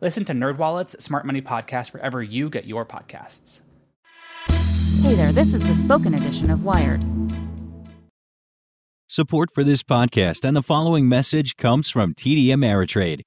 Listen 0.00 0.24
to 0.26 0.32
NerdWallet's 0.32 1.02
Smart 1.02 1.24
Money 1.24 1.42
Podcast 1.42 1.92
wherever 1.92 2.22
you 2.22 2.50
get 2.50 2.64
your 2.64 2.84
podcasts. 2.84 3.60
Hey 5.02 5.14
there, 5.14 5.32
this 5.32 5.54
is 5.54 5.66
the 5.66 5.74
spoken 5.74 6.14
edition 6.14 6.50
of 6.50 6.64
Wired. 6.64 7.04
Support 9.06 9.50
for 9.54 9.62
this 9.62 9.82
podcast 9.82 10.44
and 10.44 10.56
the 10.56 10.62
following 10.62 11.08
message 11.08 11.56
comes 11.56 11.90
from 11.90 12.14
TD 12.14 12.46
Ameritrade. 12.46 13.20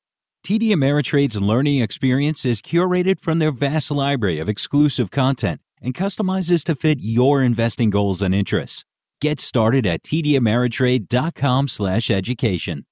TD 0.45 0.71
Ameritrade's 0.71 1.39
learning 1.39 1.81
experience 1.81 2.45
is 2.45 2.61
curated 2.61 3.19
from 3.19 3.39
their 3.39 3.51
vast 3.51 3.91
library 3.91 4.39
of 4.39 4.49
exclusive 4.49 5.11
content 5.11 5.61
and 5.81 5.93
customizes 5.93 6.63
to 6.63 6.75
fit 6.75 6.99
your 7.01 7.43
investing 7.43 7.89
goals 7.89 8.21
and 8.21 8.33
interests. 8.33 8.85
Get 9.21 9.39
started 9.39 9.85
at 9.85 10.03
tdameritrade.com/education. 10.03 12.85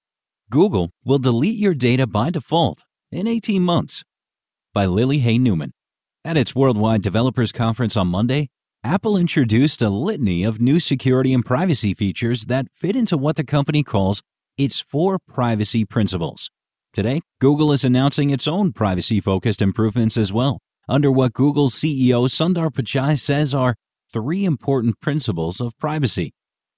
Google 0.49 0.91
will 1.03 1.19
delete 1.19 1.57
your 1.57 1.73
data 1.73 2.07
by 2.07 2.29
default 2.29 2.83
in 3.11 3.27
18 3.27 3.61
months. 3.61 4.03
By 4.73 4.85
Lily 4.85 5.19
Hay 5.19 5.37
Newman. 5.37 5.71
At 6.23 6.37
its 6.37 6.55
Worldwide 6.55 7.01
Developers 7.01 7.51
Conference 7.51 7.95
on 7.95 8.07
Monday, 8.07 8.49
Apple 8.83 9.17
introduced 9.17 9.81
a 9.81 9.89
litany 9.89 10.43
of 10.43 10.61
new 10.61 10.79
security 10.79 11.33
and 11.33 11.45
privacy 11.45 11.93
features 11.93 12.45
that 12.45 12.67
fit 12.73 12.95
into 12.95 13.17
what 13.17 13.35
the 13.35 13.43
company 13.43 13.83
calls 13.83 14.21
its 14.57 14.79
four 14.79 15.17
privacy 15.27 15.85
principles. 15.85 16.49
Today, 16.93 17.21
Google 17.41 17.71
is 17.71 17.83
announcing 17.83 18.29
its 18.29 18.47
own 18.47 18.71
privacy 18.71 19.19
focused 19.19 19.61
improvements 19.61 20.17
as 20.17 20.31
well, 20.31 20.59
under 20.87 21.11
what 21.11 21.33
Google's 21.33 21.73
CEO 21.73 22.29
Sundar 22.29 22.69
Pichai 22.69 23.19
says 23.19 23.53
are 23.53 23.75
three 24.13 24.45
important 24.45 25.01
principles 25.01 25.59
of 25.59 25.77
privacy. 25.77 26.31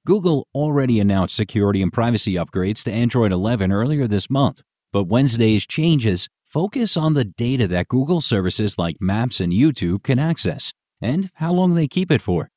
Google 0.06 0.48
already 0.56 1.00
announced 1.00 1.36
security 1.36 1.82
and 1.82 1.92
privacy 1.92 2.34
upgrades 2.36 2.84
to 2.84 2.92
Android 2.92 3.32
11 3.32 3.72
earlier 3.72 4.08
this 4.08 4.30
month, 4.30 4.62
but 4.98 5.04
Wednesday's 5.04 5.68
changes 5.68 6.28
focus 6.44 6.98
on 6.98 7.14
the 7.14 7.24
data 7.24 7.68
that 7.68 7.88
Google 7.88 8.20
services 8.20 8.80
like 8.80 8.98
Maps 9.00 9.40
and 9.40 9.54
YouTube 9.54 10.02
can 10.02 10.18
access 10.18 10.74
and 11.00 11.30
how 11.36 11.54
long 11.54 11.76
they 11.76 11.88
keep 11.88 12.12
it 12.12 12.20
for. 12.20 12.50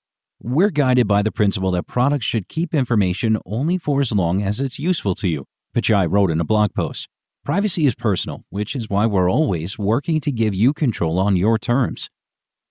We're 0.42 0.70
guided 0.70 1.06
by 1.06 1.20
the 1.20 1.30
principle 1.30 1.70
that 1.72 1.86
products 1.86 2.24
should 2.24 2.48
keep 2.48 2.72
information 2.72 3.36
only 3.44 3.76
for 3.76 4.00
as 4.00 4.10
long 4.10 4.40
as 4.40 4.58
it's 4.58 4.78
useful 4.78 5.14
to 5.16 5.28
you, 5.28 5.44
Pichai 5.74 6.10
wrote 6.10 6.30
in 6.30 6.40
a 6.40 6.44
blog 6.44 6.72
post. 6.72 7.08
Privacy 7.44 7.84
is 7.84 7.94
personal, 7.94 8.44
which 8.48 8.74
is 8.74 8.88
why 8.88 9.04
we're 9.04 9.30
always 9.30 9.78
working 9.78 10.18
to 10.20 10.32
give 10.32 10.54
you 10.54 10.72
control 10.72 11.18
on 11.18 11.36
your 11.36 11.58
terms. 11.58 12.08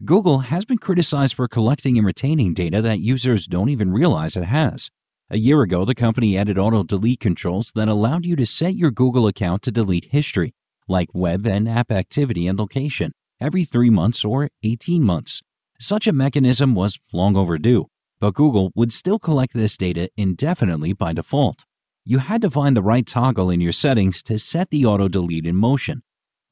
Google 0.04 0.40
has 0.40 0.66
been 0.66 0.80
criticized 0.80 1.36
for 1.36 1.48
collecting 1.48 1.96
and 1.96 2.08
retaining 2.08 2.56
data 2.56 2.82
that 2.82 3.02
users 3.02 3.46
don't 3.46 3.70
even 3.70 3.92
realize 3.92 4.36
it 4.36 4.46
has. 4.46 4.90
A 5.32 5.38
year 5.38 5.62
ago, 5.62 5.86
the 5.86 5.94
company 5.94 6.36
added 6.36 6.58
auto 6.58 6.82
delete 6.82 7.20
controls 7.20 7.72
that 7.76 7.88
allowed 7.88 8.26
you 8.26 8.36
to 8.36 8.48
set 8.48 8.74
your 8.74 8.90
Google 8.90 9.28
account 9.28 9.62
to 9.62 9.72
delete 9.72 10.06
history, 10.06 10.56
like 10.88 11.10
web 11.14 11.46
and 11.46 11.70
app 11.70 11.92
activity 11.92 12.48
and 12.48 12.58
location, 12.58 13.12
every 13.40 13.64
three 13.64 13.92
months 13.92 14.26
or 14.26 14.50
18 14.64 15.04
months. 15.04 15.44
Such 15.80 16.08
a 16.08 16.14
mechanism 16.14 16.74
was 16.74 16.98
long 17.14 17.38
overdue, 17.38 17.90
but 18.20 18.34
Google 18.34 18.72
would 18.74 18.92
still 18.92 19.20
collect 19.20 19.54
this 19.54 19.78
data 19.78 20.10
indefinitely 20.18 20.94
by 20.94 21.14
default. 21.14 21.64
You 22.04 22.18
had 22.18 22.42
to 22.42 22.50
find 22.50 22.76
the 22.76 22.82
right 22.82 23.06
toggle 23.06 23.52
in 23.52 23.62
your 23.62 23.72
settings 23.72 24.24
to 24.24 24.40
set 24.40 24.72
the 24.72 24.84
auto 24.84 25.08
delete 25.08 25.46
in 25.46 25.56
motion. 25.56 26.02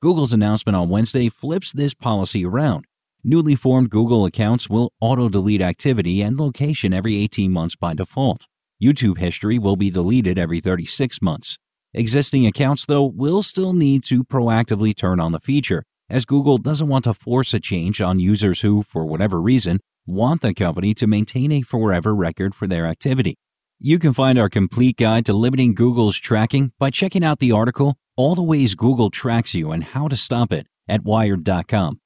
Google's 0.03 0.33
announcement 0.33 0.75
on 0.75 0.87
Wednesday 0.87 1.29
flips 1.29 1.71
this 1.71 1.95
policy 1.95 2.45
around. 2.45 2.85
Newly 3.23 3.55
formed 3.55 3.89
Google 3.89 4.23
accounts 4.23 4.69
will 4.69 4.93
auto 5.01 5.29
delete 5.29 5.63
activity 5.63 6.21
and 6.21 6.37
location 6.37 6.93
every 6.93 7.15
18 7.15 7.51
months 7.51 7.75
by 7.75 7.95
default. 7.95 8.45
YouTube 8.81 9.17
history 9.17 9.57
will 9.57 9.75
be 9.75 9.89
deleted 9.89 10.37
every 10.37 10.59
36 10.59 11.21
months. 11.21 11.57
Existing 11.93 12.45
accounts, 12.45 12.85
though, 12.85 13.03
will 13.03 13.41
still 13.41 13.73
need 13.73 14.03
to 14.03 14.23
proactively 14.23 14.95
turn 14.95 15.19
on 15.19 15.31
the 15.31 15.39
feature, 15.39 15.83
as 16.09 16.25
Google 16.25 16.59
doesn't 16.59 16.87
want 16.87 17.05
to 17.05 17.13
force 17.13 17.53
a 17.53 17.59
change 17.59 18.01
on 18.01 18.19
users 18.19 18.61
who, 18.61 18.83
for 18.83 19.05
whatever 19.05 19.41
reason, 19.41 19.79
want 20.05 20.41
the 20.41 20.53
company 20.53 20.93
to 20.93 21.07
maintain 21.07 21.51
a 21.51 21.61
forever 21.61 22.13
record 22.13 22.53
for 22.53 22.67
their 22.67 22.85
activity. 22.85 23.35
You 23.79 23.99
can 23.99 24.13
find 24.13 24.37
our 24.37 24.49
complete 24.49 24.97
guide 24.97 25.25
to 25.25 25.33
limiting 25.33 25.73
Google's 25.73 26.17
tracking 26.17 26.71
by 26.79 26.89
checking 26.89 27.23
out 27.23 27.39
the 27.39 27.51
article 27.51 27.95
All 28.15 28.35
the 28.35 28.43
Ways 28.43 28.75
Google 28.75 29.09
Tracks 29.09 29.55
You 29.55 29.71
and 29.71 29.83
How 29.83 30.07
to 30.07 30.15
Stop 30.15 30.53
It 30.53 30.67
at 30.87 31.03
Wired.com. 31.03 31.99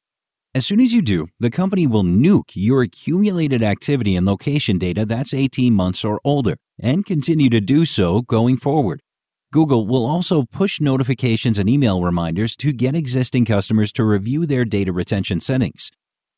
As 0.54 0.66
soon 0.66 0.82
as 0.82 0.92
you 0.92 1.02
do, 1.02 1.28
the 1.40 1.50
company 1.50 1.88
will 1.88 2.04
nuke 2.04 2.52
your 2.56 2.82
accumulated 2.82 3.64
activity 3.64 4.18
and 4.18 4.26
location 4.26 4.78
data 4.78 5.06
that's 5.06 5.34
18 5.34 5.74
months 5.74 6.04
or 6.04 6.20
older 6.26 6.58
and 6.78 7.06
continue 7.06 7.50
to 7.50 7.62
do 7.62 7.86
so 7.86 8.22
going 8.24 8.58
forward. 8.58 9.00
Google 9.54 9.88
will 9.88 10.06
also 10.06 10.44
push 10.44 10.82
notifications 10.82 11.58
and 11.58 11.70
email 11.70 12.02
reminders 12.02 12.58
to 12.58 12.74
get 12.74 12.96
existing 12.96 13.46
customers 13.46 13.94
to 13.94 14.04
review 14.04 14.46
their 14.46 14.66
data 14.66 14.92
retention 14.92 15.40
settings. 15.40 15.90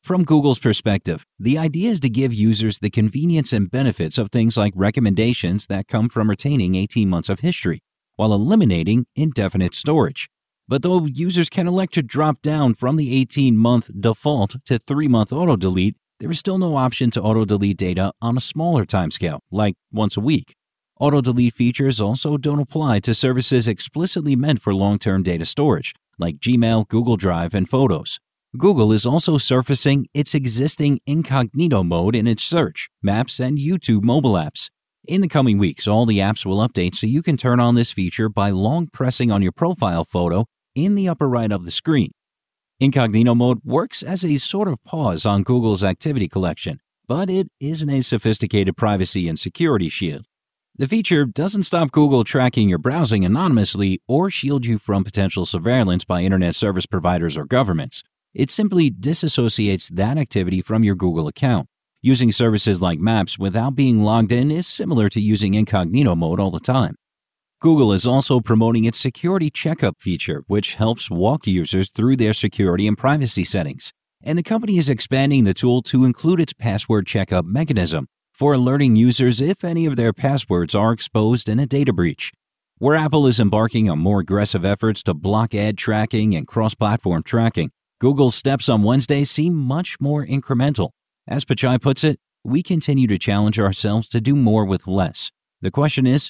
From 0.03 0.25
Google's 0.25 0.59
perspective, 0.59 1.25
the 1.39 1.57
idea 1.57 1.89
is 1.89 1.99
to 2.01 2.09
give 2.09 2.35
users 2.35 2.77
the 2.77 2.91
convenience 2.91 3.51
and 3.51 3.71
benefits 3.71 4.19
of 4.19 4.29
things 4.29 4.57
like 4.57 4.73
recommendations 4.75 5.65
that 5.67 5.87
come 5.87 6.07
from 6.07 6.29
retaining 6.29 6.75
18 6.75 7.09
months 7.09 7.29
of 7.29 7.39
history, 7.39 7.79
while 8.15 8.33
eliminating 8.33 9.07
indefinite 9.15 9.73
storage. 9.73 10.29
But 10.67 10.81
though 10.81 11.05
users 11.05 11.49
can 11.49 11.67
elect 11.67 11.93
to 11.95 12.01
drop 12.01 12.41
down 12.41 12.73
from 12.75 12.95
the 12.95 13.13
18 13.15 13.57
month 13.57 13.89
default 13.99 14.55
to 14.65 14.79
3 14.79 15.07
month 15.07 15.33
auto 15.33 15.55
delete, 15.55 15.95
there 16.19 16.31
is 16.31 16.39
still 16.39 16.57
no 16.57 16.77
option 16.77 17.11
to 17.11 17.21
auto 17.21 17.43
delete 17.43 17.77
data 17.77 18.13
on 18.21 18.37
a 18.37 18.41
smaller 18.41 18.85
timescale, 18.85 19.39
like 19.51 19.75
once 19.91 20.15
a 20.15 20.21
week. 20.21 20.55
Auto 20.99 21.19
delete 21.19 21.53
features 21.53 21.99
also 21.99 22.37
don't 22.37 22.61
apply 22.61 22.99
to 23.01 23.13
services 23.13 23.67
explicitly 23.67 24.35
meant 24.35 24.61
for 24.61 24.73
long 24.73 24.97
term 24.99 25.21
data 25.21 25.45
storage, 25.45 25.93
like 26.17 26.37
Gmail, 26.37 26.87
Google 26.87 27.17
Drive, 27.17 27.53
and 27.53 27.69
Photos. 27.69 28.19
Google 28.57 28.93
is 28.93 29.05
also 29.05 29.37
surfacing 29.37 30.07
its 30.13 30.33
existing 30.33 31.01
incognito 31.05 31.83
mode 31.83 32.15
in 32.15 32.27
its 32.27 32.43
search, 32.43 32.89
maps, 33.01 33.39
and 33.39 33.57
YouTube 33.57 34.03
mobile 34.03 34.33
apps. 34.33 34.69
In 35.05 35.19
the 35.19 35.27
coming 35.27 35.57
weeks, 35.57 35.87
all 35.87 36.05
the 36.05 36.19
apps 36.19 36.45
will 36.45 36.65
update 36.65 36.95
so 36.95 37.05
you 37.05 37.21
can 37.21 37.35
turn 37.35 37.59
on 37.59 37.75
this 37.75 37.91
feature 37.91 38.29
by 38.29 38.51
long 38.51 38.87
pressing 38.87 39.29
on 39.29 39.41
your 39.41 39.51
profile 39.51 40.05
photo 40.05 40.45
in 40.75 40.95
the 40.95 41.07
upper 41.07 41.27
right 41.27 41.51
of 41.51 41.65
the 41.65 41.71
screen. 41.71 42.11
Incognito 42.79 43.35
mode 43.35 43.59
works 43.63 44.03
as 44.03 44.25
a 44.25 44.37
sort 44.37 44.67
of 44.67 44.83
pause 44.83 45.25
on 45.25 45.43
Google's 45.43 45.83
activity 45.83 46.27
collection, 46.27 46.79
but 47.07 47.29
it 47.29 47.47
isn't 47.59 47.89
a 47.89 48.01
sophisticated 48.01 48.75
privacy 48.75 49.27
and 49.27 49.39
security 49.39 49.89
shield. 49.89 50.25
The 50.75 50.87
feature 50.87 51.25
doesn't 51.25 51.63
stop 51.63 51.91
Google 51.91 52.23
tracking 52.23 52.67
your 52.67 52.79
browsing 52.79 53.23
anonymously 53.23 54.01
or 54.07 54.31
shield 54.31 54.65
you 54.65 54.79
from 54.79 55.03
potential 55.03 55.45
surveillance 55.45 56.03
by 56.03 56.23
internet 56.23 56.55
service 56.55 56.87
providers 56.87 57.37
or 57.37 57.45
governments. 57.45 58.01
It 58.33 58.49
simply 58.49 58.89
disassociates 58.89 59.89
that 59.89 60.17
activity 60.17 60.61
from 60.61 60.83
your 60.83 60.95
Google 60.95 61.27
account. 61.27 61.67
Using 62.01 62.31
services 62.31 62.81
like 62.81 62.99
Maps 62.99 63.37
without 63.37 63.75
being 63.75 64.03
logged 64.03 64.31
in 64.31 64.49
is 64.49 64.65
similar 64.65 65.09
to 65.09 65.21
using 65.21 65.53
incognito 65.53 66.15
mode 66.15 66.39
all 66.39 66.51
the 66.51 66.59
time. 66.59 66.95
Google 67.63 67.93
is 67.93 68.05
also 68.05 68.41
promoting 68.41 68.83
its 68.83 68.99
security 68.99 69.49
checkup 69.49 69.95
feature, 69.97 70.43
which 70.47 70.75
helps 70.75 71.09
walk 71.09 71.47
users 71.47 71.89
through 71.89 72.17
their 72.17 72.33
security 72.33 72.87
and 72.87 72.97
privacy 72.97 73.45
settings. 73.45 73.93
And 74.21 74.37
the 74.37 74.43
company 74.43 74.77
is 74.77 74.89
expanding 74.89 75.45
the 75.45 75.53
tool 75.53 75.81
to 75.83 76.03
include 76.03 76.41
its 76.41 76.51
password 76.51 77.07
checkup 77.07 77.45
mechanism, 77.45 78.09
for 78.33 78.51
alerting 78.51 78.97
users 78.97 79.39
if 79.39 79.63
any 79.63 79.85
of 79.85 79.95
their 79.95 80.11
passwords 80.11 80.75
are 80.75 80.91
exposed 80.91 81.47
in 81.47 81.57
a 81.57 81.65
data 81.65 81.93
breach. 81.93 82.33
Where 82.79 82.97
Apple 82.97 83.27
is 83.27 83.39
embarking 83.39 83.89
on 83.89 83.97
more 83.97 84.19
aggressive 84.19 84.65
efforts 84.65 85.01
to 85.03 85.13
block 85.13 85.55
ad 85.55 85.77
tracking 85.77 86.35
and 86.35 86.45
cross 86.45 86.75
platform 86.75 87.23
tracking, 87.23 87.71
Google's 87.97 88.35
steps 88.35 88.67
on 88.67 88.83
Wednesday 88.83 89.23
seem 89.23 89.55
much 89.55 89.95
more 90.01 90.25
incremental. 90.25 90.89
As 91.25 91.45
Pichai 91.45 91.81
puts 91.81 92.03
it, 92.03 92.19
we 92.43 92.61
continue 92.61 93.07
to 93.07 93.17
challenge 93.17 93.57
ourselves 93.57 94.09
to 94.09 94.19
do 94.19 94.35
more 94.35 94.65
with 94.65 94.85
less. 94.85 95.31
The 95.61 95.71
question 95.71 96.05
is, 96.05 96.29